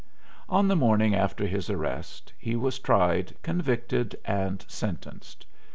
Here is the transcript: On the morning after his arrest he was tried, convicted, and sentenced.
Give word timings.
On 0.49 0.67
the 0.67 0.75
morning 0.75 1.13
after 1.13 1.45
his 1.45 1.69
arrest 1.69 2.33
he 2.39 2.55
was 2.55 2.79
tried, 2.79 3.35
convicted, 3.43 4.15
and 4.25 4.65
sentenced. 4.67 5.45